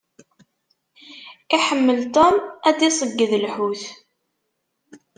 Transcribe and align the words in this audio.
Iḥemmel 1.55 1.99
Tom 2.15 2.35
ad 2.67 2.75
d-iṣeyyed 2.79 3.31
lḥut. 3.45 3.83